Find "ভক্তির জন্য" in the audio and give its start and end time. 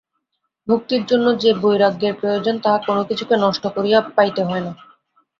0.67-1.27